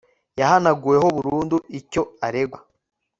yahanaguweho 0.39 1.07
burundu 1.17 1.57
icyo 1.79 2.01
aregwa 2.27 2.59